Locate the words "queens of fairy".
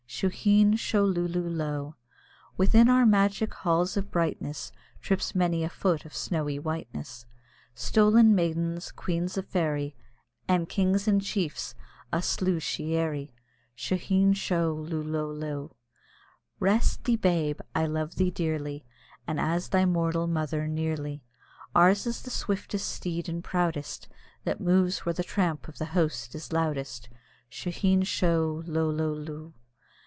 8.91-9.95